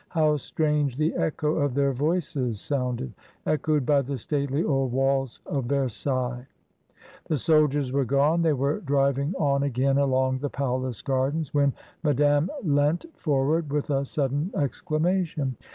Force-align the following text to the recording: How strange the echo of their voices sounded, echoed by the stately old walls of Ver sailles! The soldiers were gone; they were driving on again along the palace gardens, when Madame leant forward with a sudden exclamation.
How 0.09 0.35
strange 0.37 0.97
the 0.97 1.13
echo 1.13 1.57
of 1.57 1.75
their 1.75 1.93
voices 1.93 2.59
sounded, 2.59 3.13
echoed 3.45 3.85
by 3.85 4.01
the 4.01 4.17
stately 4.17 4.63
old 4.63 4.91
walls 4.91 5.41
of 5.45 5.65
Ver 5.65 5.89
sailles! 5.89 6.47
The 7.25 7.37
soldiers 7.37 7.91
were 7.91 8.03
gone; 8.03 8.41
they 8.41 8.53
were 8.53 8.79
driving 8.79 9.35
on 9.37 9.61
again 9.61 9.99
along 9.99 10.39
the 10.39 10.49
palace 10.49 11.03
gardens, 11.03 11.53
when 11.53 11.73
Madame 12.01 12.49
leant 12.63 13.05
forward 13.15 13.71
with 13.71 13.91
a 13.91 14.03
sudden 14.03 14.49
exclamation. 14.55 15.55